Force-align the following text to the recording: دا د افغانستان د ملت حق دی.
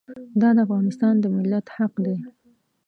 دا 0.41 0.49
د 0.57 0.59
افغانستان 0.65 1.13
د 1.19 1.25
ملت 1.35 1.65
حق 1.75 1.93
دی. 2.05 2.17